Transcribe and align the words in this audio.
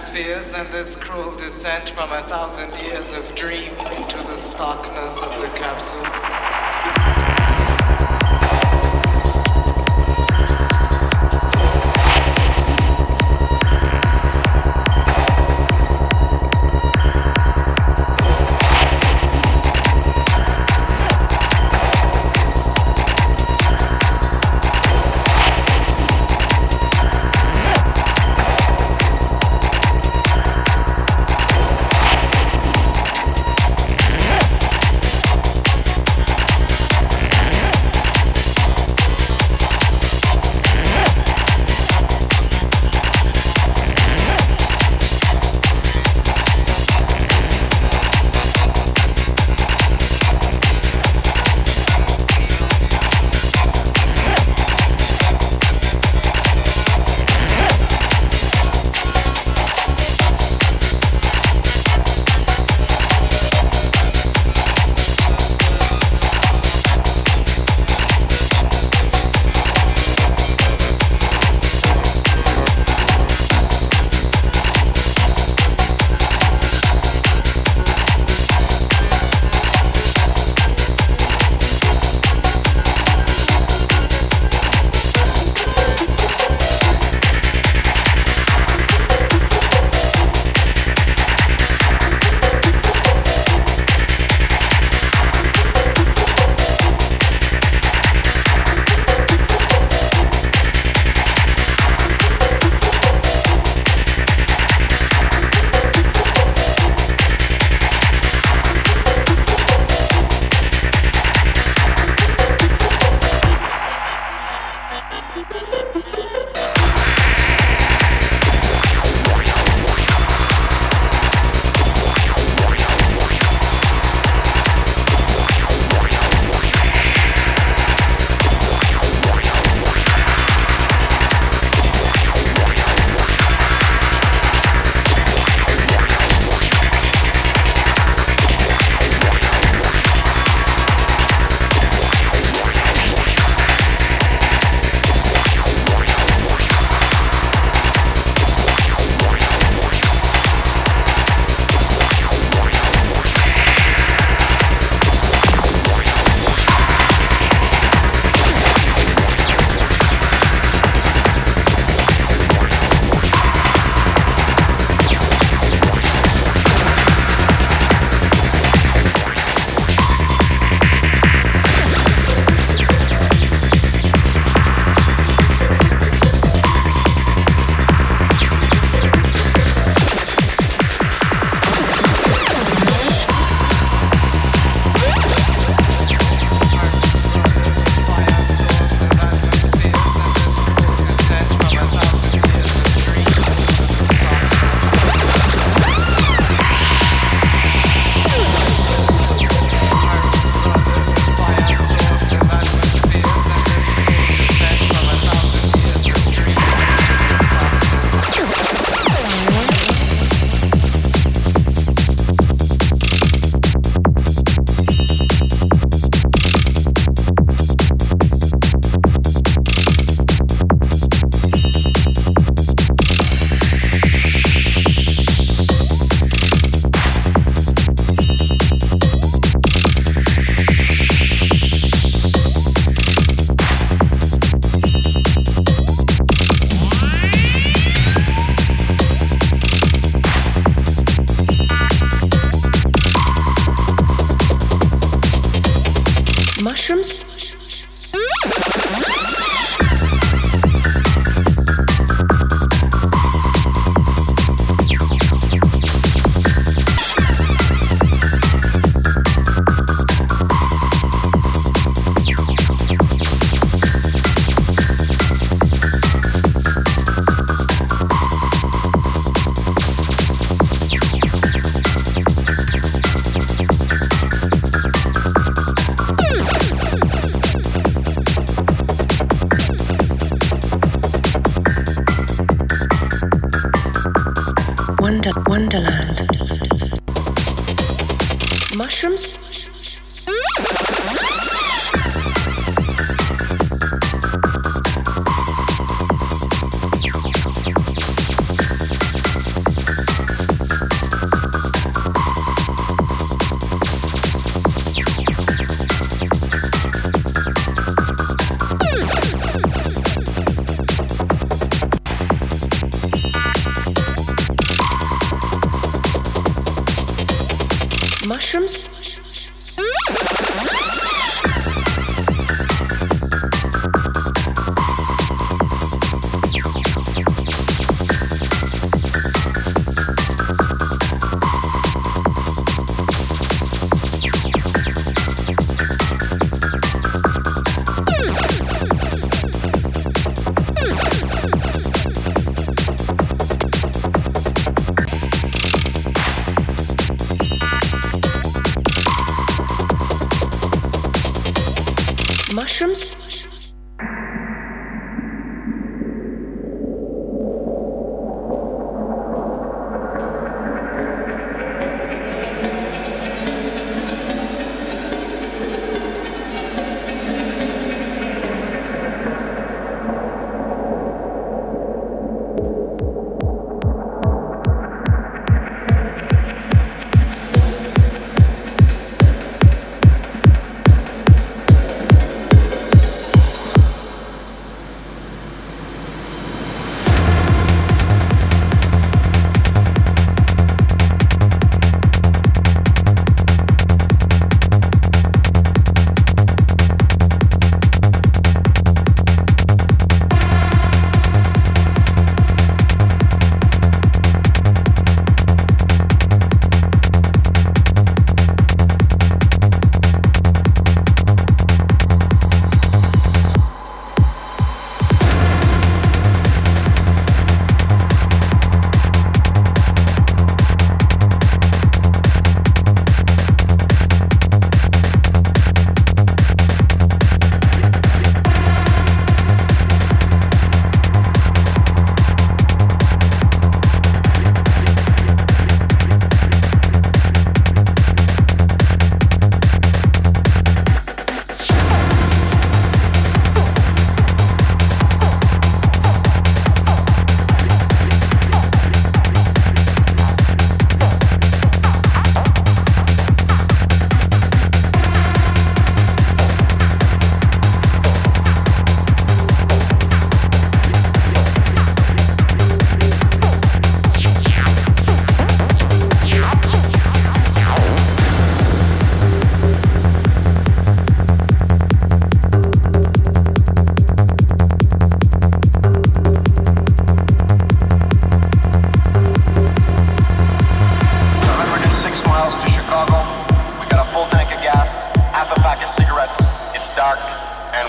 atmospheres 0.00 0.50
than 0.50 0.70
this 0.70 0.96
cruel 0.96 1.36
descent 1.36 1.90
from 1.90 2.10
a 2.10 2.22
thousand 2.22 2.74
years 2.82 3.12
of 3.12 3.34
dream 3.34 3.74
into 3.98 4.16
the 4.16 4.34
starkness 4.34 5.20
of 5.20 5.28
the 5.42 5.48
capsule. 5.58 6.39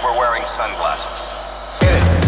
We're 0.04 0.18
wearing 0.18 0.44
sunglasses. 0.46 1.80
Get 1.80 1.94
it. 1.94 2.21